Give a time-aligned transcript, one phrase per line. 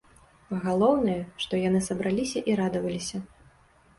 [0.63, 3.17] Галоўнае, што яны сабраліся і радаваліся.